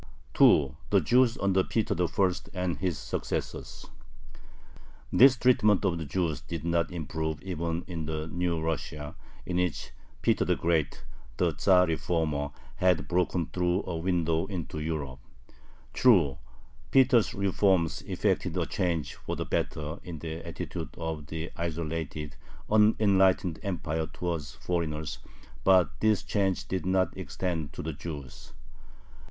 [0.33, 0.75] 2.
[0.89, 2.31] THE JEWS UNDER PETER I.
[2.55, 3.85] AND HIS SUCCESSORS
[5.13, 9.91] This treatment of the Jews did not improve even in the new Russia, in which
[10.23, 11.03] Peter the Great,
[11.37, 15.19] the Tzar Reformer, "had broken through a window into Europe."
[15.93, 16.39] True,
[16.89, 22.35] Peter's reforms effected a change for the better in the attitude of the isolated,
[22.71, 25.19] unenlightened Empire towards foreigners,
[25.63, 28.53] but this change did not extend to the Jews.